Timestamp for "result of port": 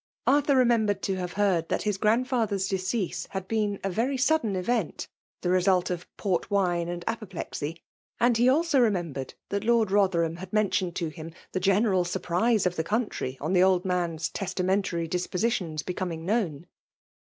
5.57-6.49